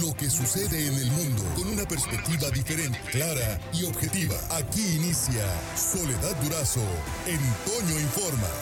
lo 0.00 0.14
que 0.16 0.30
sucede 0.30 0.88
en 0.88 0.96
el 0.96 1.10
mundo 1.12 1.42
con 1.54 1.68
una 1.68 1.84
perspectiva 1.84 2.48
diferente, 2.48 2.96
clara 3.10 3.60
y 3.76 3.84
objetiva. 3.84 4.36
Aquí 4.56 4.80
inicia 4.96 5.44
Soledad 5.76 6.32
Durazo 6.40 6.80
en 7.28 7.40
Toño 7.68 8.00
Informa. 8.00 8.52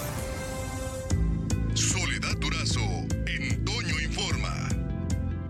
Soledad 1.74 2.34
Durazo 2.40 2.82
en 3.30 3.64
Toño 3.64 3.94
Informa. 4.02 4.50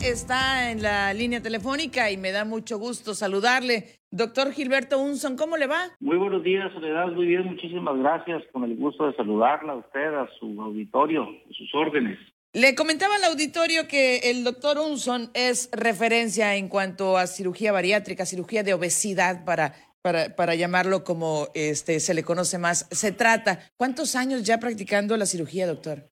Está 0.04 0.71
en 0.71 0.82
la 0.82 1.14
línea 1.14 1.40
telefónica 1.40 2.10
y 2.10 2.19
me 2.19 2.33
da 2.33 2.44
mucho 2.44 2.78
gusto 2.78 3.15
saludarle. 3.15 4.01
Doctor 4.10 4.53
Gilberto 4.53 4.99
Unson, 4.99 5.37
¿cómo 5.37 5.56
le 5.56 5.67
va? 5.67 5.81
Muy 6.01 6.19
buenos 6.19 6.42
días, 6.42 6.71
Soledad. 6.74 7.08
Muy 7.12 7.26
bien, 7.26 7.47
muchísimas 7.47 7.97
gracias. 7.97 8.42
Con 8.53 8.65
el 8.65 8.76
gusto 8.76 9.06
de 9.06 9.15
saludarla 9.17 9.72
a 9.72 9.76
usted, 9.76 10.15
a 10.15 10.28
su 10.38 10.60
auditorio, 10.60 11.22
a 11.22 11.53
sus 11.54 11.74
órdenes. 11.74 12.19
Le 12.53 12.74
comentaba 12.74 13.14
al 13.14 13.22
auditorio 13.30 13.87
que 13.87 14.28
el 14.28 14.42
doctor 14.42 14.76
Unson 14.78 15.30
es 15.35 15.71
referencia 15.72 16.56
en 16.56 16.69
cuanto 16.69 17.16
a 17.16 17.28
cirugía 17.28 17.70
bariátrica, 17.70 18.27
cirugía 18.27 18.64
de 18.64 18.74
obesidad, 18.74 19.45
para, 19.45 19.74
para, 20.02 20.34
para 20.34 20.56
llamarlo 20.56 21.05
como 21.05 21.46
este, 21.55 22.00
se 22.00 22.12
le 22.12 22.24
conoce 22.24 22.58
más. 22.58 22.88
Se 22.91 23.12
trata. 23.12 23.60
¿Cuántos 23.77 24.16
años 24.16 24.42
ya 24.42 24.58
practicando 24.58 25.16
la 25.16 25.27
cirugía, 25.27 25.68
doctor? 25.68 26.10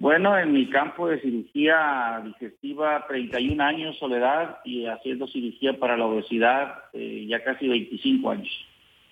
Bueno, 0.00 0.36
en 0.36 0.52
mi 0.52 0.68
campo 0.68 1.06
de 1.08 1.20
cirugía 1.20 2.20
digestiva, 2.24 3.06
31 3.06 3.62
años, 3.62 3.96
Soledad, 3.98 4.58
y 4.64 4.86
haciendo 4.86 5.28
cirugía 5.28 5.78
para 5.78 5.96
la 5.96 6.06
obesidad, 6.06 6.74
eh, 6.92 7.24
ya 7.28 7.44
casi 7.44 7.68
25 7.68 8.30
años. 8.30 8.66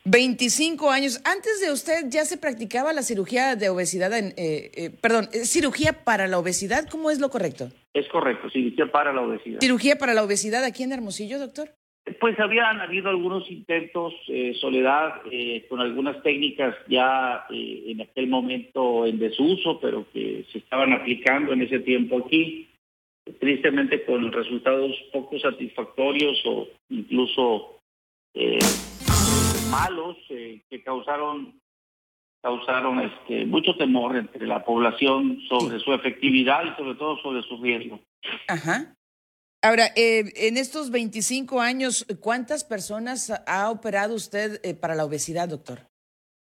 25 0.04 0.90
años. 0.90 1.20
Antes 1.24 1.60
de 1.60 1.72
usted 1.72 2.08
ya 2.08 2.24
se 2.24 2.36
practicaba 2.36 2.92
la 2.92 3.02
cirugía 3.02 3.56
de 3.56 3.68
obesidad, 3.68 4.12
en, 4.16 4.26
eh, 4.36 4.70
eh, 4.74 4.90
perdón, 5.00 5.28
eh, 5.32 5.44
cirugía 5.44 6.04
para 6.04 6.26
la 6.28 6.38
obesidad, 6.38 6.88
¿cómo 6.90 7.10
es 7.10 7.20
lo 7.20 7.30
correcto? 7.30 7.70
Es 7.94 8.08
correcto, 8.08 8.50
cirugía 8.50 8.90
para 8.90 9.12
la 9.12 9.22
obesidad. 9.22 9.60
Cirugía 9.60 9.96
para 9.96 10.14
la 10.14 10.22
obesidad 10.22 10.64
aquí 10.64 10.82
en 10.82 10.92
Hermosillo, 10.92 11.38
doctor. 11.38 11.70
Pues 12.20 12.38
habían 12.38 12.82
habido 12.82 13.08
algunos 13.08 13.50
intentos, 13.50 14.12
eh, 14.28 14.52
Soledad, 14.60 15.22
eh, 15.30 15.64
con 15.70 15.80
algunas 15.80 16.22
técnicas 16.22 16.76
ya 16.86 17.46
eh, 17.50 17.84
en 17.86 18.02
aquel 18.02 18.26
momento 18.26 19.06
en 19.06 19.18
desuso, 19.18 19.80
pero 19.80 20.06
que 20.12 20.44
se 20.52 20.58
estaban 20.58 20.92
aplicando 20.92 21.54
en 21.54 21.62
ese 21.62 21.80
tiempo 21.80 22.18
aquí, 22.18 22.68
tristemente 23.40 24.04
con 24.04 24.30
resultados 24.32 24.92
poco 25.14 25.38
satisfactorios 25.38 26.42
o 26.44 26.68
incluso 26.90 27.78
eh, 28.34 28.58
malos 29.74 30.16
eh, 30.30 30.62
que 30.68 30.82
causaron 30.82 31.60
causaron 32.42 33.00
este 33.00 33.46
mucho 33.46 33.74
temor 33.76 34.16
entre 34.16 34.46
la 34.46 34.62
población 34.64 35.38
sobre 35.48 35.78
su 35.80 35.94
efectividad 35.94 36.62
y 36.64 36.76
sobre 36.76 36.94
todo 36.94 37.16
sobre 37.22 37.42
su 37.42 37.56
riesgo. 37.62 38.00
Ajá. 38.48 38.94
Ahora, 39.62 39.86
eh, 39.96 40.24
en 40.36 40.58
estos 40.58 40.90
25 40.90 41.58
años, 41.62 42.06
¿cuántas 42.20 42.64
personas 42.64 43.32
ha 43.46 43.70
operado 43.70 44.14
usted 44.14 44.60
eh, 44.62 44.74
para 44.74 44.94
la 44.94 45.06
obesidad, 45.06 45.48
doctor? 45.48 45.86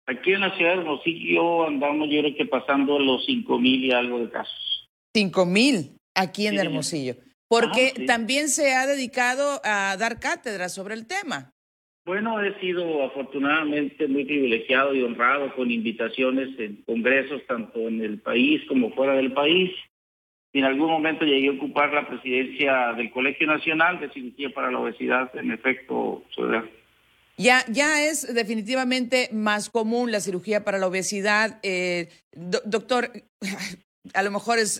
Aquí 0.07 0.33
en 0.33 0.41
la 0.41 0.55
ciudad 0.57 0.73
de 0.73 0.79
Hermosillo 0.81 1.67
andamos 1.67 2.09
yo 2.09 2.19
creo 2.21 2.35
que 2.35 2.45
pasando 2.45 2.99
los 2.99 3.25
cinco 3.25 3.57
mil 3.57 3.85
y 3.85 3.91
algo 3.93 4.19
de 4.19 4.29
casos. 4.29 4.89
Cinco 5.15 5.45
mil 5.45 5.95
aquí 6.15 6.47
en 6.47 6.55
Sí, 6.55 6.59
Hermosillo. 6.59 7.15
Porque 7.49 7.87
Ajá, 7.87 7.95
sí. 7.95 8.05
también 8.05 8.49
se 8.49 8.73
ha 8.75 8.85
dedicado 8.87 9.61
a 9.63 9.95
dar 9.97 10.19
cátedra 10.19 10.67
sobre 10.67 10.95
el 10.95 11.07
tema. 11.07 11.51
Bueno, 12.07 12.41
he 12.41 12.57
sido 12.61 13.03
afortunadamente 13.03 14.07
muy 14.07 14.23
privilegiado 14.23 14.95
y 14.95 15.03
honrado 15.03 15.53
con 15.55 15.69
invitaciones 15.69 16.57
en 16.57 16.77
congresos 16.85 17.41
tanto 17.47 17.79
en 17.87 17.99
el 18.01 18.19
país 18.21 18.61
como 18.69 18.91
fuera 18.95 19.13
del 19.15 19.33
país. 19.33 19.71
En 20.53 20.63
algún 20.63 20.89
momento 20.89 21.25
llegué 21.25 21.49
a 21.49 21.51
ocupar 21.51 21.91
la 21.93 22.07
presidencia 22.07 22.93
del 22.93 23.11
Colegio 23.11 23.45
Nacional 23.45 23.99
de 23.99 24.09
Cirugía 24.11 24.49
para 24.53 24.71
la 24.71 24.79
Obesidad, 24.79 25.29
en 25.37 25.51
efecto, 25.51 26.23
Soledad. 26.33 26.63
Ya, 27.35 27.65
ya 27.69 28.05
es 28.05 28.33
definitivamente 28.33 29.27
más 29.33 29.69
común 29.69 30.09
la 30.09 30.21
cirugía 30.21 30.63
para 30.63 30.77
la 30.79 30.87
obesidad. 30.87 31.59
Eh, 31.61 32.07
do- 32.31 32.61
doctor, 32.63 33.11
a 34.13 34.23
lo 34.23 34.31
mejor 34.31 34.59
es 34.59 34.79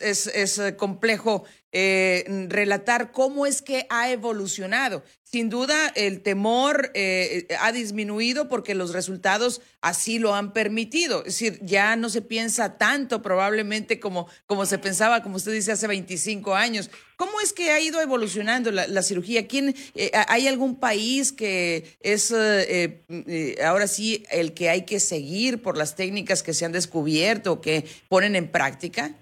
eh, 0.60 0.76
complejo 0.78 1.44
eh, 1.74 2.24
relatar 2.50 3.12
cómo 3.12 3.46
es 3.46 3.62
que 3.62 3.86
ha 3.90 4.10
evolucionado. 4.12 5.04
Sin 5.30 5.50
duda, 5.50 5.92
el 5.96 6.22
temor 6.22 6.90
eh, 6.94 7.48
ha 7.60 7.74
disminuido 7.74 8.48
porque 8.48 8.76
los 8.76 8.94
resultados 8.94 9.62
así 9.82 10.20
lo 10.20 10.34
han 10.34 10.54
permitido. 10.54 11.20
Es 11.20 11.40
decir, 11.40 11.60
ya 11.64 11.98
no 11.98 12.10
se 12.10 12.22
piensa 12.22 12.78
tanto 12.78 13.22
probablemente 13.22 14.00
como, 14.00 14.28
como 14.46 14.66
se 14.66 14.78
pensaba, 14.78 15.24
como 15.24 15.36
usted 15.36 15.52
dice, 15.52 15.74
hace 15.74 15.88
25 15.88 16.56
años. 16.56 16.90
¿Cómo 17.18 17.42
es 17.42 17.52
que 17.52 17.72
ha 17.72 17.82
ido 17.82 18.00
evolucionando 18.00 18.72
la, 18.72 19.02
cirugía? 19.02 19.48
¿Quién, 19.48 19.76
eh, 19.96 20.12
¿Hay 20.28 20.48
algún 20.48 20.80
país 20.80 21.34
que 21.34 21.98
es 22.00 22.32
eh, 22.32 23.04
eh, 23.10 23.58
ahora 23.66 23.88
sí 23.88 24.24
el 24.30 24.54
que 24.54 24.70
hay 24.70 24.86
que 24.86 25.00
seguir 25.00 25.62
por 25.62 25.78
las 25.78 25.96
técnicas 25.96 26.42
que 26.42 26.54
se 26.54 26.64
han 26.64 26.72
descubierto 26.72 27.54
o 27.54 27.62
que 27.62 27.86
ponen 28.08 28.36
en 28.36 28.50
práctica? 28.50 29.16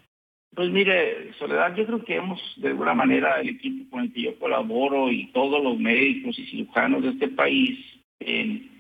Pues 0.56 0.70
mire, 0.70 1.34
Soledad, 1.34 1.76
yo 1.76 1.86
creo 1.86 2.06
que 2.06 2.16
hemos, 2.16 2.40
de 2.56 2.70
alguna 2.70 2.94
manera, 2.94 3.42
el 3.42 3.50
equipo 3.50 3.90
con 3.90 4.04
el 4.04 4.14
que 4.14 4.22
yo 4.22 4.40
colaboro 4.40 5.12
y 5.12 5.28
todos 5.34 5.62
los 5.62 5.78
médicos 5.78 6.40
y 6.40 6.46
cirujanos 6.46 7.04
de 7.04 7.10
este 7.10 7.28
país, 7.28 7.78
en, 8.22 8.72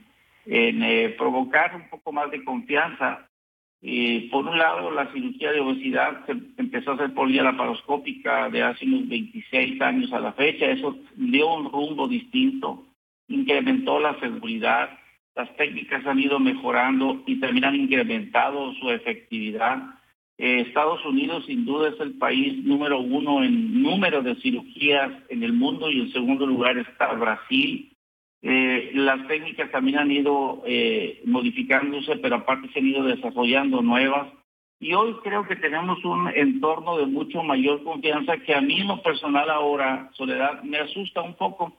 eh, 0.45 1.13
provocar 1.17 1.75
un 1.75 1.89
poco 1.89 2.13
más 2.13 2.31
de 2.31 2.45
confianza. 2.45 3.27
Eh, 3.81 4.29
por 4.31 4.47
un 4.47 4.57
lado, 4.57 4.89
la 4.89 5.11
cirugía 5.11 5.51
de 5.51 5.59
obesidad 5.59 6.25
se 6.25 6.31
empezó 6.57 6.91
a 6.91 6.93
hacer 6.95 7.13
por 7.13 7.27
vía 7.27 7.43
laparoscópica 7.43 8.49
de 8.49 8.63
hace 8.63 8.85
unos 8.85 9.09
26 9.09 9.81
años 9.81 10.13
a 10.13 10.19
la 10.19 10.31
fecha. 10.31 10.67
Eso 10.67 10.97
dio 11.15 11.55
un 11.55 11.69
rumbo 11.69 12.07
distinto, 12.07 12.85
incrementó 13.27 13.99
la 13.99 14.17
seguridad, 14.21 14.97
las 15.35 15.53
técnicas 15.57 16.05
han 16.05 16.19
ido 16.19 16.39
mejorando 16.39 17.21
y 17.25 17.37
también 17.41 17.65
han 17.65 17.75
incrementado 17.75 18.73
su 18.75 18.89
efectividad. 18.91 19.94
Eh, 20.38 20.66
Estados 20.68 21.03
Unidos 21.06 21.46
sin 21.46 21.66
duda 21.66 21.90
es 21.90 22.00
el 22.00 22.18
país 22.18 22.63
número 22.66 23.00
uno 23.00 23.44
en 23.44 23.81
número 23.81 24.22
de 24.22 24.35
cirugías 24.35 25.12
en 25.29 25.44
el 25.44 25.53
mundo 25.53 25.90
y 25.90 26.01
en 26.01 26.12
segundo 26.12 26.46
lugar 26.46 26.78
está 26.78 27.13
Brasil. 27.13 27.91
Eh, 28.41 28.91
las 28.94 29.28
técnicas 29.28 29.72
también 29.72 29.97
han 29.97 30.12
ido 30.12 30.62
eh, 30.68 31.22
modificándose, 31.25 32.18
pero 32.18 32.35
aparte 32.35 32.69
se 32.73 32.79
han 32.79 32.88
ido 32.88 33.03
desarrollando 33.03 33.81
nuevas. 33.81 34.28
Y 34.79 34.94
hoy 34.94 35.16
creo 35.23 35.47
que 35.47 35.56
tenemos 35.56 36.03
un 36.03 36.28
entorno 36.28 36.97
de 36.97 37.06
mucho 37.06 37.41
mayor 37.41 37.81
confianza 37.84 38.38
que 38.38 38.53
a 38.53 38.62
mí 38.62 38.81
en 38.81 38.88
lo 38.88 39.02
personal 39.02 39.50
ahora, 39.50 40.09
Soledad, 40.13 40.62
me 40.63 40.78
asusta 40.78 41.22
un 41.22 41.35
poco, 41.35 41.73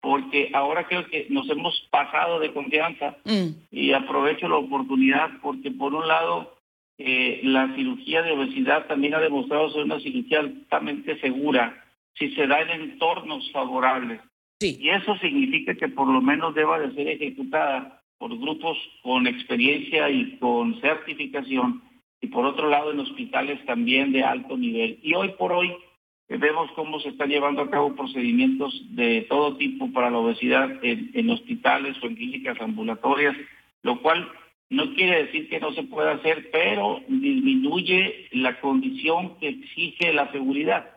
porque 0.00 0.50
ahora 0.54 0.86
creo 0.88 1.06
que 1.06 1.26
nos 1.28 1.48
hemos 1.50 1.86
pasado 1.90 2.40
de 2.40 2.52
confianza 2.52 3.16
Mm. 3.24 3.50
y 3.70 3.92
aprovecho 3.92 4.48
la 4.48 4.56
oportunidad 4.56 5.30
porque 5.42 5.70
por 5.70 5.94
un 5.94 6.08
lado 6.08 6.56
eh, 7.02 7.40
la 7.44 7.74
cirugía 7.74 8.22
de 8.22 8.32
obesidad 8.32 8.86
también 8.86 9.14
ha 9.14 9.20
demostrado 9.20 9.70
ser 9.70 9.84
una 9.84 9.98
cirugía 10.00 10.40
altamente 10.40 11.18
segura 11.20 11.82
si 12.14 12.30
se 12.34 12.46
da 12.46 12.60
en 12.60 12.82
entornos 12.82 13.50
favorables. 13.52 14.20
Sí. 14.60 14.76
Y 14.78 14.90
eso 14.90 15.16
significa 15.16 15.74
que 15.74 15.88
por 15.88 16.06
lo 16.06 16.20
menos 16.20 16.54
deba 16.54 16.78
de 16.78 16.94
ser 16.94 17.08
ejecutada 17.08 18.02
por 18.18 18.36
grupos 18.38 18.76
con 19.02 19.26
experiencia 19.26 20.10
y 20.10 20.36
con 20.36 20.78
certificación 20.82 21.82
y 22.20 22.26
por 22.26 22.44
otro 22.44 22.68
lado 22.68 22.92
en 22.92 23.00
hospitales 23.00 23.64
también 23.64 24.12
de 24.12 24.22
alto 24.22 24.58
nivel. 24.58 24.98
Y 25.02 25.14
hoy 25.14 25.30
por 25.38 25.52
hoy 25.52 25.72
eh, 26.28 26.36
vemos 26.36 26.70
cómo 26.72 27.00
se 27.00 27.08
están 27.08 27.30
llevando 27.30 27.62
a 27.62 27.70
cabo 27.70 27.96
procedimientos 27.96 28.78
de 28.94 29.22
todo 29.22 29.56
tipo 29.56 29.90
para 29.92 30.10
la 30.10 30.18
obesidad 30.18 30.84
en, 30.84 31.10
en 31.14 31.30
hospitales 31.30 31.96
o 32.02 32.06
en 32.06 32.16
clínicas 32.16 32.60
ambulatorias, 32.60 33.34
lo 33.82 34.02
cual 34.02 34.30
no 34.70 34.94
quiere 34.94 35.24
decir 35.24 35.48
que 35.48 35.60
no 35.60 35.72
se 35.72 35.82
pueda 35.82 36.12
hacer, 36.12 36.50
pero 36.50 37.02
disminuye 37.08 38.28
la 38.32 38.60
condición 38.60 39.38
que 39.38 39.48
exige 39.48 40.12
la 40.12 40.30
seguridad. 40.32 40.88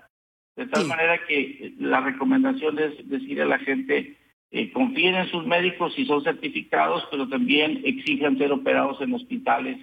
De 0.56 0.68
tal 0.68 0.84
Sí. 0.84 0.88
manera 0.88 1.26
que 1.28 1.74
la 1.80 2.00
recomendación 2.02 2.78
es 2.78 3.10
decir 3.10 3.42
a 3.42 3.46
la 3.46 3.58
gente, 3.60 4.18
eh, 4.52 4.72
confíen 4.72 5.16
en 5.16 5.28
sus 5.30 5.46
médicos 5.48 5.96
si 5.96 6.06
son 6.06 6.24
certificados, 6.24 7.08
pero 7.10 7.28
también 7.28 7.82
exijan 7.84 8.38
ser 8.38 8.52
operados 8.52 9.02
en 9.02 9.14
hospitales 9.16 9.78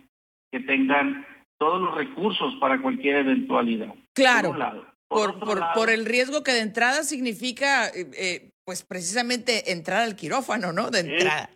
que 0.52 0.60
tengan 0.60 1.26
todos 1.58 1.80
los 1.82 1.94
recursos 1.96 2.54
para 2.60 2.80
cualquier 2.80 3.16
eventualidad. 3.16 3.92
Claro. 4.14 4.50
Por 4.50 4.58
lado. 4.58 4.86
Por, 5.08 5.30
otro 5.30 5.40
por, 5.40 5.58
lado, 5.58 5.72
por 5.74 5.90
el 5.90 6.06
riesgo 6.06 6.44
que 6.44 6.52
de 6.52 6.60
entrada 6.60 7.02
significa, 7.02 7.88
eh, 7.88 8.06
eh, 8.16 8.50
pues 8.64 8.84
precisamente 8.84 9.72
entrar 9.72 10.02
al 10.02 10.14
quirófano, 10.14 10.72
¿no? 10.72 10.88
De 10.92 11.00
entrada. 11.00 11.50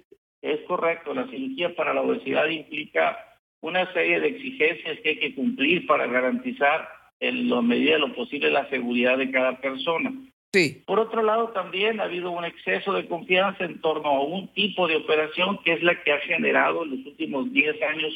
Es 0.45 0.61
correcto, 0.67 1.15
la 1.15 1.27
cirugía 1.29 1.75
para 1.75 1.95
la 1.95 2.03
obesidad 2.03 2.47
implica 2.49 3.19
una 3.63 3.91
serie 3.95 4.21
de 4.21 4.29
exigencias 4.29 5.01
que 5.01 5.09
hay 5.09 5.19
que 5.19 5.35
cumplir 5.35 5.87
para 5.87 6.07
garantizar 6.07 6.87
en 7.19 7.49
la 7.49 7.63
medida 7.63 7.95
de 7.95 8.01
lo 8.01 8.15
posible 8.15 8.51
la 8.51 8.69
seguridad 8.69 9.17
de 9.17 9.31
cada 9.31 9.59
persona. 9.59 10.13
Sí. 10.53 10.83
Por 10.85 11.01
otro 11.01 11.23
lado, 11.23 11.49
también 11.53 11.99
ha 11.99 12.05
habido 12.05 12.31
un 12.31 12.45
exceso 12.45 12.93
de 12.93 13.09
confianza 13.09 13.65
en 13.65 13.81
torno 13.81 14.11
a 14.11 14.23
un 14.23 14.49
tipo 14.49 14.87
de 14.87 14.97
operación 14.97 15.61
que 15.65 15.73
es 15.73 15.83
la 15.83 16.03
que 16.03 16.13
ha 16.13 16.21
generado 16.21 16.85
en 16.85 16.91
los 16.91 17.07
últimos 17.07 17.51
10 17.51 17.83
años 17.83 18.13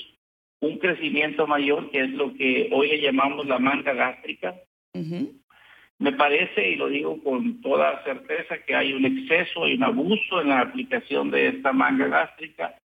un 0.60 0.76
crecimiento 0.76 1.46
mayor, 1.46 1.90
que 1.90 2.00
es 2.00 2.10
lo 2.10 2.34
que 2.34 2.68
hoy 2.72 2.88
le 2.88 3.00
llamamos 3.00 3.46
la 3.46 3.58
manga 3.58 3.94
gástrica. 3.94 4.54
Me 5.98 6.12
parece, 6.12 6.70
y 6.70 6.76
lo 6.76 6.88
digo 6.88 7.22
con 7.22 7.60
toda 7.60 8.02
certeza, 8.04 8.58
que 8.58 8.74
hay 8.74 8.92
un 8.92 9.04
exceso, 9.04 9.64
hay 9.64 9.74
un 9.74 9.82
abuso 9.82 10.40
en 10.40 10.50
la 10.50 10.60
aplicación 10.60 11.30
de 11.30 11.48
esta 11.48 11.72
manga 11.72 12.06
gástrica. 12.06 12.76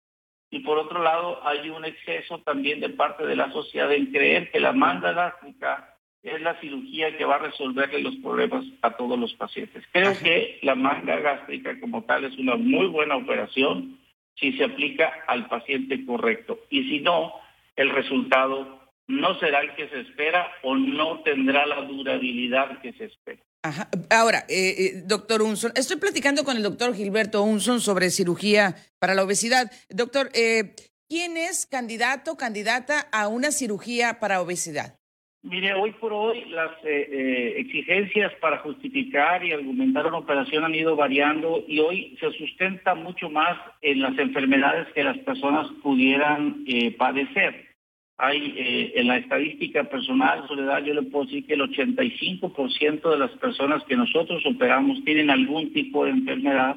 Y 0.50 0.60
por 0.60 0.80
otro 0.80 1.02
lado, 1.02 1.46
hay 1.48 1.70
un 1.70 1.86
exceso 1.86 2.40
también 2.40 2.80
de 2.80 2.90
parte 2.90 3.26
de 3.26 3.36
la 3.36 3.52
sociedad 3.52 3.92
en 3.92 4.08
creer 4.08 4.52
que 4.52 4.60
la 4.60 4.74
manga 4.74 5.12
gástrica 5.14 5.96
es 6.24 6.42
la 6.42 6.60
cirugía 6.60 7.16
que 7.18 7.26
va 7.26 7.36
a 7.36 7.40
resolverle 7.50 8.02
los 8.02 8.16
problemas 8.16 8.66
a 8.82 8.92
todos 8.92 9.20
los 9.20 9.34
pacientes. 9.34 9.84
Creo 9.92 10.18
que 10.18 10.60
la 10.64 10.74
manga 10.74 11.18
gástrica 11.18 11.80
como 11.80 12.04
tal 12.04 12.24
es 12.24 12.38
una 12.38 12.56
muy 12.56 12.88
buena 12.88 13.18
operación 13.18 14.00
si 14.36 14.54
se 14.54 14.64
aplica 14.64 15.12
al 15.28 15.48
paciente 15.48 16.06
correcto. 16.06 16.60
Y 16.70 16.90
si 16.90 17.00
no, 17.02 17.34
el 17.76 17.90
resultado 17.90 18.83
no 19.08 19.38
será 19.40 19.62
el 19.62 19.76
que 19.76 19.88
se 19.90 20.02
espera 20.02 20.52
o 20.64 20.76
no 20.76 21.22
tendrá 21.24 21.66
la 21.66 21.82
durabilidad 21.82 22.80
que 22.82 22.94
se 22.94 23.06
espera. 23.06 23.42
Ajá. 23.64 23.90
Ahora, 24.10 24.40
eh, 24.50 24.76
eh, 24.78 24.92
doctor 25.06 25.42
Unson, 25.42 25.72
estoy 25.76 25.98
platicando 25.98 26.44
con 26.44 26.58
el 26.58 26.64
doctor 26.64 26.94
Gilberto 26.94 27.44
Unson 27.44 27.80
sobre 27.80 28.10
cirugía 28.10 28.76
para 29.00 29.16
la 29.16 29.24
obesidad. 29.24 29.72
Doctor, 29.90 30.30
eh, 30.34 30.76
¿quién 31.08 31.38
es 31.38 31.66
candidato, 31.66 32.36
candidata 32.36 33.08
a 33.14 33.30
una 33.30 33.52
cirugía 33.52 34.20
para 34.20 34.42
obesidad? 34.42 34.98
Mire, 35.44 35.74
hoy 35.74 35.92
por 35.92 36.14
hoy 36.14 36.46
las 36.46 36.72
exigencias 36.86 38.32
para 38.40 38.60
justificar 38.60 39.44
y 39.44 39.52
argumentar 39.52 40.08
una 40.08 40.20
operación 40.20 40.64
han 40.64 40.74
ido 40.74 40.96
variando 40.96 41.66
y 41.68 41.80
hoy 41.80 42.18
se 42.22 42.32
sustenta 42.32 42.96
mucho 42.96 43.30
más 43.30 43.60
en 43.82 44.02
las 44.02 44.18
enfermedades 44.18 44.88
que 44.94 45.04
las 45.04 45.18
personas 45.18 45.68
pudieran 45.84 46.64
padecer 46.98 47.73
hay 48.18 48.54
eh, 48.58 48.94
en 48.96 49.08
la 49.08 49.18
estadística 49.18 49.84
personal, 49.86 50.48
Soledad, 50.48 50.84
yo 50.84 50.94
le 50.94 51.04
puedo 51.04 51.26
decir 51.26 51.46
que 51.48 51.56
el 51.56 51.62
85% 51.62 53.10
de 53.10 53.18
las 53.18 53.32
personas 53.32 53.84
que 53.86 53.96
nosotros 53.96 54.44
operamos 54.46 55.04
tienen 55.04 55.30
algún 55.30 55.74
tipo 55.74 56.06
de 56.06 56.12
enfermedad, 56.12 56.76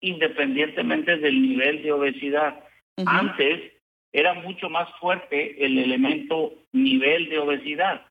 independientemente 0.00 1.18
del 1.18 1.42
nivel 1.42 1.82
de 1.82 1.92
obesidad. 1.92 2.64
Antes 3.04 3.72
era 4.12 4.34
mucho 4.34 4.70
más 4.70 4.88
fuerte 4.98 5.64
el 5.64 5.78
elemento 5.78 6.54
nivel 6.72 7.28
de 7.28 7.38
obesidad. 7.38 8.06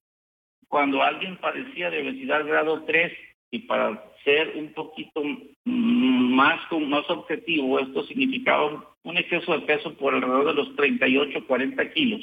Cuando 0.68 1.02
alguien 1.02 1.38
padecía 1.38 1.90
de 1.90 2.04
obesidad 2.04 2.46
grado 2.46 2.84
3, 2.84 3.12
y 3.50 3.60
para 3.60 4.04
ser 4.24 4.54
un 4.56 4.74
poquito 4.74 5.24
más, 5.64 6.60
más 6.72 7.10
objetivo, 7.10 7.80
esto 7.80 8.04
significaba 8.04 8.86
un 9.04 9.18
exceso 9.18 9.54
de 9.54 9.66
peso 9.66 9.94
por 9.96 10.14
alrededor 10.14 10.48
de 10.48 10.54
los 10.54 10.76
38, 10.76 11.48
40 11.48 11.92
kilos 11.92 12.22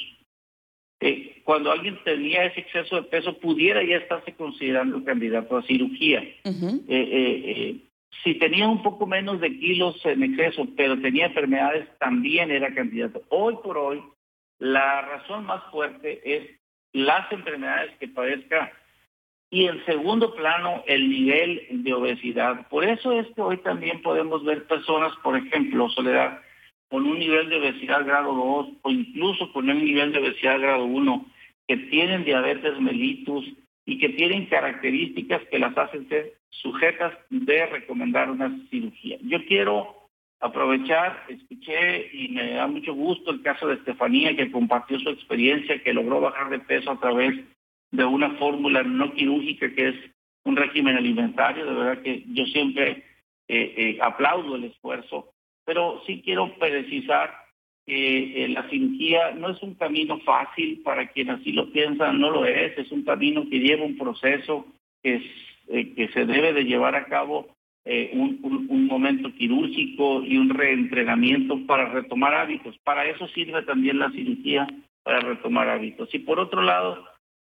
cuando 1.43 1.71
alguien 1.71 1.99
tenía 2.03 2.45
ese 2.45 2.61
exceso 2.61 2.95
de 2.95 3.03
peso 3.03 3.37
pudiera 3.37 3.83
ya 3.83 3.97
estarse 3.97 4.33
considerando 4.33 5.03
candidato 5.03 5.57
a 5.57 5.63
cirugía. 5.63 6.21
Eh, 6.21 6.43
eh, 6.87 7.43
eh, 7.45 7.75
si 8.23 8.35
tenía 8.35 8.67
un 8.67 8.81
poco 8.81 9.05
menos 9.05 9.39
de 9.41 9.57
kilos 9.59 10.03
en 10.05 10.23
exceso, 10.23 10.67
pero 10.75 10.99
tenía 11.01 11.27
enfermedades, 11.27 11.87
también 11.99 12.49
era 12.49 12.73
candidato. 12.73 13.21
Hoy 13.29 13.55
por 13.61 13.77
hoy, 13.77 14.01
la 14.57 15.01
razón 15.01 15.45
más 15.45 15.63
fuerte 15.69 16.21
es 16.23 16.49
las 16.93 17.31
enfermedades 17.31 17.91
que 17.99 18.07
padezca 18.07 18.71
y 19.49 19.65
en 19.67 19.85
segundo 19.85 20.33
plano 20.33 20.83
el 20.87 21.09
nivel 21.09 21.67
de 21.69 21.93
obesidad. 21.93 22.67
Por 22.69 22.83
eso 22.83 23.11
es 23.11 23.27
que 23.35 23.41
hoy 23.41 23.57
también 23.57 24.01
podemos 24.01 24.43
ver 24.43 24.65
personas, 24.65 25.13
por 25.21 25.37
ejemplo, 25.37 25.89
Soledad, 25.89 26.39
con 26.89 27.05
un 27.05 27.19
nivel 27.19 27.49
de 27.49 27.57
obesidad 27.57 28.05
grado 28.05 28.33
2 28.33 28.67
o 28.81 28.89
incluso 28.91 29.51
con 29.51 29.69
un 29.69 29.83
nivel 29.83 30.11
de 30.11 30.19
obesidad 30.19 30.59
grado 30.59 30.85
1 30.85 31.25
que 31.67 31.77
tienen 31.77 32.23
diabetes 32.23 32.79
mellitus 32.79 33.45
y 33.85 33.97
que 33.97 34.09
tienen 34.09 34.47
características 34.47 35.41
que 35.49 35.59
las 35.59 35.77
hacen 35.77 36.07
ser 36.09 36.33
sujetas 36.49 37.13
de 37.29 37.65
recomendar 37.67 38.29
una 38.29 38.55
cirugía. 38.69 39.17
Yo 39.21 39.45
quiero 39.45 39.95
aprovechar, 40.39 41.25
escuché 41.27 42.09
y 42.13 42.29
me 42.29 42.51
da 42.53 42.67
mucho 42.67 42.93
gusto 42.93 43.31
el 43.31 43.41
caso 43.41 43.67
de 43.67 43.75
Estefanía 43.75 44.35
que 44.35 44.51
compartió 44.51 44.99
su 44.99 45.09
experiencia, 45.09 45.81
que 45.81 45.93
logró 45.93 46.21
bajar 46.21 46.49
de 46.49 46.59
peso 46.59 46.91
a 46.91 46.99
través 46.99 47.33
de 47.91 48.05
una 48.05 48.31
fórmula 48.31 48.83
no 48.83 49.13
quirúrgica 49.13 49.73
que 49.73 49.89
es 49.89 49.95
un 50.43 50.55
régimen 50.55 50.97
alimentario. 50.97 51.65
De 51.65 51.73
verdad 51.73 52.01
que 52.01 52.23
yo 52.27 52.45
siempre 52.45 53.03
eh, 53.47 53.73
eh, 53.77 53.97
aplaudo 54.01 54.55
el 54.55 54.65
esfuerzo 54.65 55.33
pero 55.65 56.01
sí 56.05 56.21
quiero 56.23 56.53
precisar 56.57 57.45
que 57.85 58.45
eh, 58.45 58.49
la 58.49 58.67
cirugía 58.69 59.31
no 59.31 59.49
es 59.49 59.61
un 59.61 59.75
camino 59.75 60.19
fácil 60.21 60.81
para 60.83 61.07
quien 61.07 61.29
así 61.29 61.51
lo 61.51 61.71
piensa, 61.71 62.11
no 62.11 62.31
lo 62.31 62.45
es, 62.45 62.77
es 62.77 62.91
un 62.91 63.03
camino 63.03 63.47
que 63.49 63.59
lleva 63.59 63.85
un 63.85 63.97
proceso 63.97 64.65
que, 65.03 65.21
eh, 65.67 66.09
se 66.13 66.25
debe 66.25 66.53
de 66.53 66.63
llevar 66.63 66.95
a 66.95 67.05
cabo 67.05 67.47
eh, 67.85 68.11
un, 68.13 68.87
momento 68.87 69.31
quirúrgico 69.33 70.23
y 70.23 70.37
un 70.37 70.49
reentrenamiento 70.49 71.59
para 71.67 71.89
retomar 71.89 72.33
hábitos. 72.33 72.77
Para 72.79 73.05
eso 73.05 73.27
sirve 73.27 73.61
también 73.63 73.99
la 73.99 74.09
cirugía, 74.11 74.67
para 75.03 75.19
retomar 75.19 75.69
hábitos. 75.69 76.13
Y 76.13 76.19
por 76.19 76.39
otro 76.39 76.61
lado, 76.61 77.05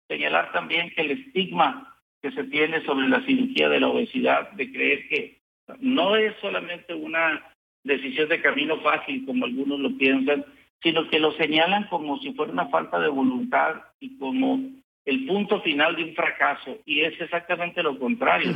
señalar 0.08 0.52
también 0.52 0.90
que 0.90 1.02
el 1.02 1.12
estigma 1.12 1.96
que 2.20 2.32
se 2.32 2.44
tiene 2.44 2.84
sobre 2.84 3.08
la 3.08 3.24
cirugía 3.24 3.68
de 3.68 3.80
la 3.80 3.88
obesidad, 3.88 4.50
de 4.52 4.70
creer 4.72 5.08
que 5.08 5.38
no 5.80 6.16
es 6.16 6.34
solamente 6.40 6.94
una 6.94 7.42
decisión 7.86 8.28
de 8.28 8.42
camino 8.42 8.80
fácil, 8.80 9.24
como 9.24 9.44
algunos 9.46 9.80
lo 9.80 9.96
piensan, 9.96 10.44
sino 10.82 11.08
que 11.08 11.18
lo 11.18 11.32
señalan 11.32 11.88
como 11.88 12.18
si 12.20 12.32
fuera 12.32 12.52
una 12.52 12.68
falta 12.68 12.98
de 13.00 13.08
voluntad 13.08 13.76
y 14.00 14.16
como 14.18 14.60
el 15.04 15.24
punto 15.24 15.62
final 15.62 15.94
de 15.96 16.04
un 16.04 16.14
fracaso. 16.14 16.78
Y 16.84 17.00
es 17.00 17.18
exactamente 17.20 17.82
lo 17.82 17.98
contrario. 17.98 18.54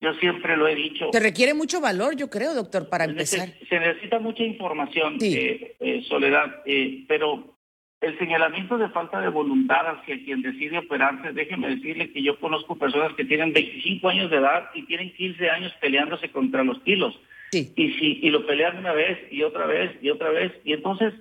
Yo 0.00 0.14
siempre 0.14 0.56
lo 0.56 0.68
he 0.68 0.74
dicho. 0.74 1.08
Te 1.10 1.20
requiere 1.20 1.54
mucho 1.54 1.80
valor, 1.80 2.14
yo 2.16 2.28
creo, 2.28 2.54
doctor, 2.54 2.88
para 2.88 3.04
empezar. 3.04 3.48
Se, 3.68 3.80
necesita 3.80 4.18
mucha 4.18 4.44
información, 4.44 5.16
eh, 5.22 5.74
eh, 5.80 6.04
Soledad, 6.06 6.62
eh, 6.66 7.04
pero 7.08 7.56
el 8.02 8.18
señalamiento 8.18 8.76
de 8.76 8.90
falta 8.90 9.20
de 9.20 9.30
voluntad 9.30 9.86
hacia 9.86 10.22
quien 10.22 10.42
decide 10.42 10.78
operarse, 10.78 11.32
déjeme 11.32 11.74
decirle 11.74 12.12
que 12.12 12.22
yo 12.22 12.38
conozco 12.38 12.76
personas 12.76 13.14
que 13.14 13.24
tienen 13.24 13.54
25 13.54 14.08
años 14.08 14.30
de 14.30 14.36
edad 14.36 14.68
y 14.74 14.82
tienen 14.82 15.14
15 15.14 15.50
años 15.50 15.72
peleándose 15.80 16.30
contra 16.30 16.62
los 16.62 16.78
kilos. 16.82 17.18
Y, 17.52 17.92
si, 17.92 18.18
y 18.22 18.30
lo 18.30 18.46
pelean 18.46 18.78
una 18.78 18.92
vez 18.92 19.18
y 19.30 19.42
otra 19.42 19.66
vez 19.66 19.92
y 20.02 20.10
otra 20.10 20.30
vez. 20.30 20.52
Y 20.64 20.72
entonces 20.72 21.14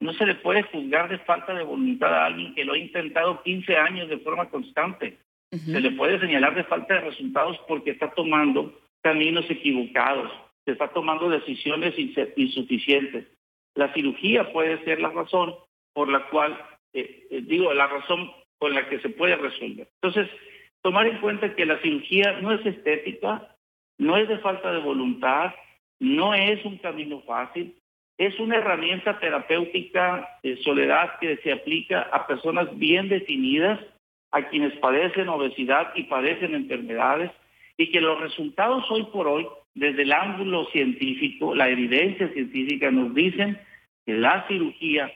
no 0.00 0.12
se 0.14 0.26
le 0.26 0.34
puede 0.36 0.62
juzgar 0.64 1.08
de 1.08 1.18
falta 1.18 1.54
de 1.54 1.64
voluntad 1.64 2.12
a 2.12 2.26
alguien 2.26 2.54
que 2.54 2.64
lo 2.64 2.72
ha 2.72 2.78
intentado 2.78 3.42
15 3.42 3.76
años 3.76 4.08
de 4.08 4.18
forma 4.18 4.48
constante. 4.48 5.18
Se 5.50 5.80
le 5.80 5.90
puede 5.90 6.20
señalar 6.20 6.54
de 6.54 6.62
falta 6.62 6.94
de 6.94 7.00
resultados 7.00 7.58
porque 7.66 7.90
está 7.90 8.10
tomando 8.12 8.72
caminos 9.02 9.50
equivocados, 9.50 10.30
se 10.64 10.72
está 10.72 10.88
tomando 10.88 11.28
decisiones 11.28 11.94
insuficientes. 12.36 13.26
La 13.74 13.92
cirugía 13.92 14.52
puede 14.52 14.82
ser 14.84 15.00
la 15.00 15.10
razón 15.10 15.54
por 15.92 16.08
la 16.08 16.28
cual, 16.28 16.56
eh, 16.92 17.26
eh, 17.30 17.42
digo, 17.42 17.74
la 17.74 17.88
razón 17.88 18.30
con 18.58 18.74
la 18.74 18.88
que 18.88 19.00
se 19.00 19.08
puede 19.08 19.34
resolver. 19.36 19.88
Entonces, 20.00 20.30
tomar 20.82 21.06
en 21.08 21.18
cuenta 21.20 21.54
que 21.54 21.66
la 21.66 21.80
cirugía 21.82 22.40
no 22.40 22.52
es 22.52 22.64
estética, 22.64 23.56
no 23.98 24.16
es 24.16 24.28
de 24.28 24.38
falta 24.38 24.72
de 24.72 24.78
voluntad, 24.78 25.52
no 26.00 26.34
es 26.34 26.64
un 26.64 26.78
camino 26.78 27.20
fácil, 27.20 27.74
es 28.18 28.38
una 28.40 28.56
herramienta 28.56 29.18
terapéutica 29.18 30.28
de 30.42 30.56
soledad 30.58 31.18
que 31.20 31.36
se 31.38 31.52
aplica 31.52 32.02
a 32.02 32.26
personas 32.26 32.76
bien 32.78 33.08
definidas, 33.08 33.80
a 34.32 34.48
quienes 34.48 34.76
padecen 34.78 35.28
obesidad 35.28 35.92
y 35.94 36.04
padecen 36.04 36.54
enfermedades, 36.54 37.30
y 37.76 37.90
que 37.90 38.00
los 38.00 38.20
resultados 38.20 38.84
hoy 38.90 39.04
por 39.12 39.26
hoy, 39.26 39.46
desde 39.74 40.02
el 40.02 40.12
ángulo 40.12 40.66
científico, 40.66 41.54
la 41.54 41.68
evidencia 41.68 42.28
científica 42.32 42.90
nos 42.90 43.14
dicen 43.14 43.58
que 44.04 44.14
la 44.14 44.46
cirugía, 44.48 45.10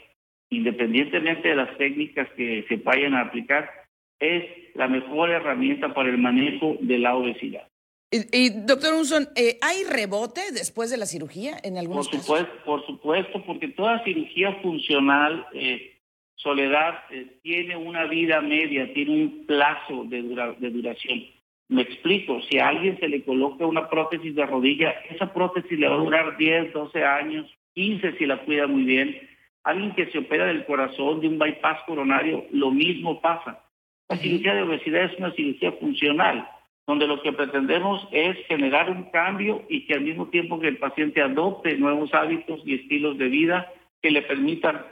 independientemente 0.51 1.49
de 1.49 1.57
las 1.57 1.77
técnicas 1.77 2.29
que 2.37 2.65
se 2.69 2.77
vayan 2.77 3.15
a 3.15 3.23
aplicar, 3.23 3.71
es 4.19 4.45
la 4.75 4.89
mejor 4.89 5.31
herramienta 5.31 5.93
para 5.93 6.09
el 6.09 6.19
manejo 6.19 6.77
de 6.81 6.99
la 6.99 7.17
obesidad. 7.17 7.69
Y, 8.15 8.51
doctor 8.51 8.95
Unson, 8.95 9.27
eh, 9.35 9.59
¿hay 9.61 9.83
rebote 9.83 10.41
después 10.53 10.89
de 10.89 10.97
la 10.97 11.07
cirugía 11.07 11.57
en 11.65 11.79
algunos 11.79 12.09
por 12.09 12.21
supuesto, 12.21 12.53
Por 12.65 12.87
supuesto, 12.87 13.43
porque 13.45 13.69
toda 13.69 14.05
cirugía 14.05 14.53
funcional, 14.63 15.45
eh, 15.53 15.99
Soledad, 16.37 16.95
eh, 17.11 17.39
tiene 17.43 17.77
una 17.77 18.05
vida 18.05 18.41
media, 18.41 18.93
tiene 18.95 19.25
un 19.25 19.47
plazo 19.47 20.05
de, 20.05 20.23
de 20.23 20.71
duración. 20.71 21.25
Me 21.69 21.83
explico, 21.83 22.41
si 22.43 22.59
a 22.59 22.69
alguien 22.69 23.01
se 23.01 23.09
le 23.09 23.25
coloca 23.25 23.67
una 23.67 23.89
prótesis 23.89 24.35
de 24.35 24.47
rodilla, 24.47 24.91
esa 25.11 25.33
prótesis 25.33 25.77
le 25.77 25.89
va 25.89 25.97
a 25.97 26.05
durar 26.05 26.37
10, 26.37 26.73
12 26.73 27.05
años, 27.05 27.51
15 27.75 28.17
si 28.17 28.27
la 28.27 28.45
cuida 28.45 28.69
muy 28.69 28.85
bien. 28.85 29.29
Alguien 29.65 29.93
que 29.95 30.11
se 30.13 30.19
opera 30.19 30.47
del 30.47 30.67
corazón, 30.67 31.21
de 31.21 31.29
un 31.29 31.39
bypass 31.39 31.79
coronario, 31.85 32.47
lo 32.53 32.71
mismo 32.71 33.21
pasa. 33.21 33.65
La 34.09 34.19
cirugía 34.19 34.55
de 34.55 34.63
obesidad 34.63 35.05
es 35.05 35.19
una 35.19 35.33
cirugía 35.33 35.73
funcional 35.73 36.47
donde 36.87 37.07
lo 37.07 37.23
que 37.23 37.33
pretendemos 37.33 38.07
es 38.13 38.37
generar 38.47 38.91
un 38.91 39.05
cambio 39.11 39.65
y 39.69 39.87
que 39.87 39.95
al 39.95 40.03
mismo 40.03 40.29
tiempo 40.29 40.61
que 40.61 40.69
el 40.69 40.79
paciente 40.79 41.23
adopte 41.23 41.77
nuevos 41.79 42.13
hábitos 42.13 42.61
y 42.65 42.75
estilos 42.75 43.17
de 43.17 43.29
vida 43.29 43.73
que 44.03 44.11
le 44.11 44.23
permitan 44.23 44.85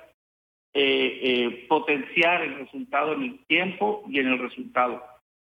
eh, 0.75 1.21
eh, 1.23 1.67
potenciar 1.69 2.43
el 2.43 2.61
resultado 2.61 3.13
en 3.13 3.23
el 3.23 3.39
tiempo 3.47 4.05
y 4.09 4.21
en 4.21 4.29
el 4.29 4.39
resultado. 4.39 5.03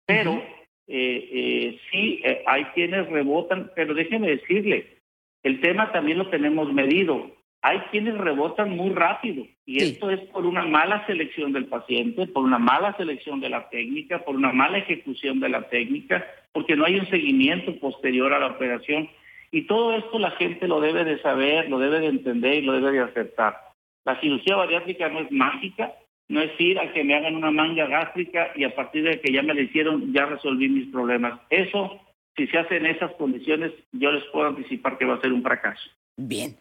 Pero 0.04 0.42
eh, 0.88 1.78
sí, 1.90 2.20
hay 2.44 2.64
quienes 2.74 3.08
rebotan, 3.08 3.70
pero 3.76 3.94
déjeme 3.94 4.30
decirle, 4.30 4.98
el 5.44 5.60
tema 5.60 5.92
también 5.92 6.18
lo 6.18 6.28
tenemos 6.28 6.72
medido. 6.72 7.30
Hay 7.64 7.78
quienes 7.92 8.18
rebotan 8.18 8.70
muy 8.70 8.90
rápido 8.90 9.46
y 9.64 9.82
esto 9.84 10.10
es 10.10 10.18
por 10.30 10.46
una 10.46 10.64
mala 10.64 11.06
selección 11.06 11.52
del 11.52 11.66
paciente, 11.66 12.26
por 12.26 12.44
una 12.44 12.58
mala 12.58 12.96
selección 12.96 13.38
de 13.38 13.50
la 13.50 13.68
técnica, 13.68 14.24
por 14.24 14.34
una 14.34 14.52
mala 14.52 14.78
ejecución 14.78 15.38
de 15.38 15.48
la 15.48 15.68
técnica, 15.68 16.26
porque 16.50 16.74
no 16.74 16.84
hay 16.84 16.98
un 16.98 17.08
seguimiento 17.08 17.78
posterior 17.78 18.32
a 18.32 18.40
la 18.40 18.48
operación. 18.48 19.08
Y 19.52 19.68
todo 19.68 19.94
esto 19.96 20.18
la 20.18 20.32
gente 20.32 20.66
lo 20.66 20.80
debe 20.80 21.04
de 21.04 21.20
saber, 21.22 21.68
lo 21.68 21.78
debe 21.78 22.00
de 22.00 22.08
entender 22.08 22.54
y 22.54 22.62
lo 22.62 22.72
debe 22.72 22.90
de 22.90 23.00
aceptar. 23.00 23.56
La 24.04 24.20
cirugía 24.20 24.56
bariátrica 24.56 25.08
no 25.08 25.20
es 25.20 25.30
mágica, 25.30 25.92
no 26.28 26.40
es 26.40 26.50
ir 26.58 26.80
a 26.80 26.92
que 26.92 27.04
me 27.04 27.14
hagan 27.14 27.36
una 27.36 27.52
manga 27.52 27.86
gástrica 27.86 28.50
y 28.56 28.64
a 28.64 28.74
partir 28.74 29.04
de 29.04 29.20
que 29.20 29.32
ya 29.32 29.42
me 29.42 29.54
la 29.54 29.60
hicieron 29.60 30.12
ya 30.12 30.26
resolví 30.26 30.68
mis 30.68 30.88
problemas. 30.88 31.38
Eso, 31.48 32.00
si 32.36 32.48
se 32.48 32.58
hace 32.58 32.78
en 32.78 32.86
esas 32.86 33.12
condiciones, 33.12 33.70
yo 33.92 34.10
les 34.10 34.24
puedo 34.32 34.48
anticipar 34.48 34.98
que 34.98 35.04
va 35.04 35.14
a 35.14 35.20
ser 35.20 35.32
un 35.32 35.42
fracaso. 35.42 35.90
Bien. 36.16 36.56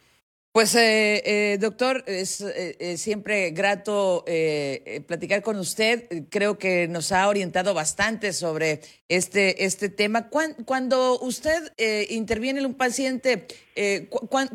Pues, 0.54 0.76
eh, 0.76 1.24
eh, 1.26 1.58
doctor, 1.60 2.04
es 2.08 2.42
eh, 2.42 2.98
siempre 2.98 3.52
grato 3.52 4.26
platicar 5.08 5.42
con 5.44 5.58
usted. 5.58 6.26
Creo 6.30 6.58
que 6.58 6.90
nos 6.90 7.14
ha 7.14 7.30
orientado 7.30 7.74
bastante 7.74 8.34
sobre 8.34 8.82
este, 9.08 9.64
este 9.64 9.88
tema. 9.88 10.30
Cuando 10.30 11.20
usted 11.22 11.72
interviene 12.10 12.60
en 12.60 12.66
un 12.66 12.74
paciente, 12.74 13.48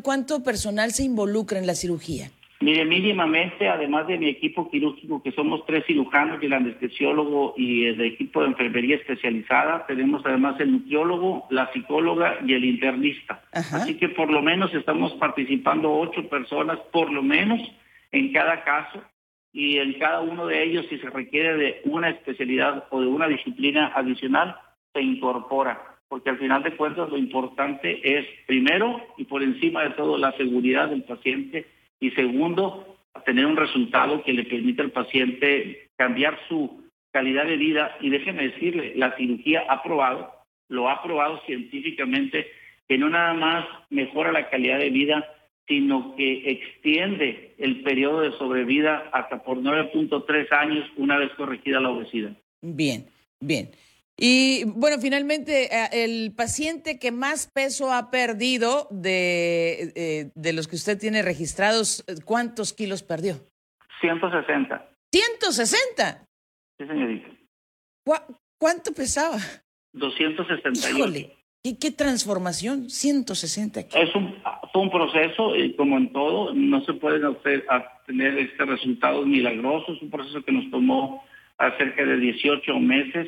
¿cuánto 0.03 0.43
personal 0.43 0.93
se 0.93 1.01
involucra 1.01 1.57
en 1.57 1.65
la 1.65 1.73
cirugía? 1.73 2.31
Mire, 2.59 2.85
mínimamente, 2.85 3.67
además 3.69 4.07
de 4.07 4.17
mi 4.17 4.29
equipo 4.29 4.69
quirúrgico, 4.71 5.21
que 5.21 5.31
somos 5.31 5.63
tres 5.67 5.85
cirujanos 5.85 6.41
y 6.41 6.47
el 6.47 6.53
anestesiólogo 6.53 7.53
y 7.55 7.85
el 7.85 8.01
equipo 8.01 8.41
de 8.41 8.47
enfermería 8.47 8.95
especializada, 8.95 9.85
tenemos 9.85 10.25
además 10.25 10.59
el 10.59 10.71
nutriólogo, 10.71 11.45
la 11.51 11.71
psicóloga 11.71 12.39
y 12.43 12.53
el 12.53 12.65
internista. 12.65 13.43
Así 13.51 13.95
que 13.97 14.09
por 14.09 14.31
lo 14.31 14.41
menos 14.41 14.73
estamos 14.73 15.13
participando 15.13 15.93
ocho 15.93 16.27
personas, 16.29 16.79
por 16.91 17.11
lo 17.11 17.21
menos, 17.21 17.59
en 18.11 18.33
cada 18.33 18.63
caso, 18.63 19.03
y 19.53 19.77
en 19.77 19.93
cada 19.93 20.21
uno 20.21 20.47
de 20.47 20.63
ellos, 20.63 20.85
si 20.89 20.97
se 20.97 21.09
requiere 21.09 21.57
de 21.57 21.81
una 21.85 22.09
especialidad 22.09 22.85
o 22.89 23.01
de 23.01 23.07
una 23.07 23.27
disciplina 23.27 23.91
adicional, 23.95 24.55
se 24.93 25.01
incorpora. 25.01 25.81
Porque 26.07 26.29
al 26.29 26.37
final 26.37 26.63
de 26.63 26.75
cuentas 26.75 27.09
lo 27.09 27.17
importante 27.17 28.17
es, 28.17 28.25
primero 28.45 29.01
y 29.17 29.25
por 29.25 29.43
encima 29.43 29.83
de 29.83 29.91
todo, 29.91 30.17
la 30.17 30.31
seguridad 30.33 30.89
del 30.89 31.03
paciente 31.03 31.65
y 31.99 32.11
segundo, 32.11 32.97
tener 33.25 33.45
un 33.45 33.57
resultado 33.57 34.23
que 34.23 34.33
le 34.33 34.43
permita 34.43 34.83
al 34.83 34.91
paciente 34.91 35.89
cambiar 35.95 36.39
su 36.47 36.83
calidad 37.11 37.45
de 37.45 37.57
vida. 37.57 37.97
Y 38.01 38.09
déjeme 38.09 38.49
decirle, 38.49 38.93
la 38.95 39.15
cirugía 39.17 39.65
ha 39.69 39.81
probado, 39.83 40.31
lo 40.69 40.89
ha 40.89 41.01
probado 41.01 41.41
científicamente, 41.45 42.47
que 42.87 42.97
no 42.97 43.09
nada 43.09 43.33
más 43.33 43.65
mejora 43.89 44.31
la 44.31 44.49
calidad 44.49 44.79
de 44.79 44.89
vida, 44.89 45.25
sino 45.67 46.15
que 46.15 46.49
extiende 46.49 47.53
el 47.57 47.81
periodo 47.81 48.21
de 48.21 48.31
sobrevida 48.37 49.09
hasta 49.11 49.43
por 49.43 49.57
9.3 49.57 50.51
años 50.53 50.89
una 50.95 51.17
vez 51.17 51.31
corregida 51.33 51.81
la 51.81 51.89
obesidad. 51.89 52.31
Bien, 52.61 53.05
bien. 53.41 53.69
Y 54.19 54.63
bueno, 54.65 54.97
finalmente, 54.99 55.65
eh, 55.65 55.89
el 55.91 56.33
paciente 56.35 56.97
que 56.97 57.11
más 57.11 57.51
peso 57.53 57.93
ha 57.93 58.09
perdido 58.09 58.87
de, 58.89 59.93
eh, 59.95 60.31
de 60.33 60.53
los 60.53 60.67
que 60.67 60.75
usted 60.75 60.97
tiene 60.97 61.21
registrados, 61.21 62.03
¿cuántos 62.25 62.73
kilos 62.73 63.03
perdió? 63.03 63.35
160. 64.01 64.89
¿160? 65.13 66.25
Sí, 66.79 66.87
señorita. 66.87 67.27
¿Cuánto 68.59 68.91
pesaba? 68.91 69.37
268. 69.93 70.97
Híjole, 70.97 71.37
¿qué, 71.63 71.77
qué 71.77 71.91
transformación? 71.91 72.89
160 72.89 73.87
kilos. 73.87 74.09
Es 74.09 74.15
un, 74.15 74.35
fue 74.73 74.81
un 74.81 74.89
proceso, 74.89 75.51
como 75.77 75.97
en 75.97 76.11
todo, 76.11 76.55
no 76.55 76.83
se 76.85 76.93
pueden 76.93 77.23
hacer, 77.25 77.65
tener 78.07 78.35
este 78.39 78.65
resultados 78.65 79.27
milagrosos, 79.27 79.97
es 79.97 80.01
un 80.01 80.09
proceso 80.09 80.41
que 80.43 80.51
nos 80.51 80.71
tomó 80.71 81.23
cerca 81.77 82.03
de 82.03 82.17
18 82.17 82.79
meses 82.79 83.27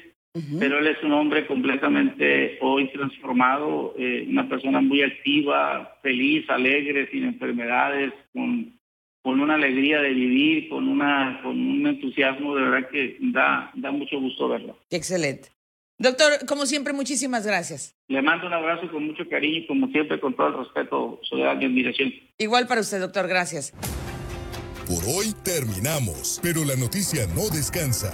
pero 0.60 0.80
él 0.80 0.88
es 0.88 1.04
un 1.04 1.12
hombre 1.12 1.48
completamente 1.48 2.60
hoy 2.62 2.92
transformado, 2.92 3.96
eh, 3.98 4.26
una 4.30 4.48
persona 4.48 4.80
muy 4.80 5.02
activa, 5.02 5.98
feliz, 6.04 6.48
alegre, 6.50 7.10
sin 7.12 7.26
enfermedades, 7.26 8.14
con, 8.32 8.80
con 9.24 9.40
una 9.40 9.56
alegría 9.56 10.02
de 10.02 10.10
vivir, 10.10 10.70
con, 10.70 10.88
una, 10.88 11.40
con 11.44 11.60
un 11.60 11.88
entusiasmo 11.88 12.56
de 12.56 12.62
verdad 12.62 12.90
que 12.90 13.18
da, 13.20 13.72
da 13.74 13.92
mucho 13.92 14.20
gusto 14.20 14.48
verlo. 14.48 14.78
Excelente. 14.92 15.50
Doctor, 15.98 16.46
como 16.48 16.66
siempre, 16.66 16.94
muchísimas 16.94 17.46
gracias. 17.46 17.96
Le 18.08 18.22
mando 18.22 18.48
un 18.48 18.54
abrazo 18.54 18.90
con 18.90 19.06
mucho 19.06 19.28
cariño 19.28 19.58
y 19.58 19.68
como 19.68 19.88
siempre 19.90 20.20
con 20.20 20.34
todo 20.34 20.48
el 20.48 20.58
respeto, 20.60 21.20
soledad 21.24 21.60
y 21.60 21.66
admiración. 21.66 22.14
Igual 22.38 22.68
para 22.68 22.82
usted, 22.82 23.02
doctor, 23.02 23.28
gracias. 23.28 23.74
Por 24.88 25.04
hoy 25.06 25.34
terminamos, 25.44 26.40
pero 26.42 26.64
la 26.64 26.76
noticia 26.76 27.28
no 27.36 27.50
descansa. 27.54 28.14